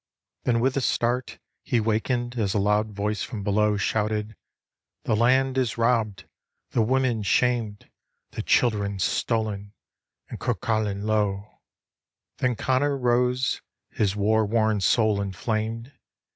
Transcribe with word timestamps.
Then 0.45 0.61
with 0.61 0.75
a 0.77 0.81
start 0.81 1.37
He 1.61 1.79
wakened 1.79 2.35
as 2.35 2.55
a 2.55 2.59
loud 2.59 2.89
voice 2.89 3.21
from 3.21 3.43
below 3.43 3.77
Shouted," 3.77 4.35
The 5.03 5.15
land 5.15 5.59
is 5.59 5.77
robbed, 5.77 6.27
the 6.71 6.81
women 6.81 7.21
shamed, 7.21 7.87
The 8.31 8.41
children 8.41 8.97
stolen, 8.97 9.73
and 10.27 10.39
Curculain 10.39 11.03
low!" 11.05 11.59
Then 12.39 12.55
Connor 12.55 12.97
rose, 12.97 13.61
his 13.91 14.15
war 14.15 14.43
worn 14.43 14.81
soul 14.81 15.21
inflamed. 15.21 15.91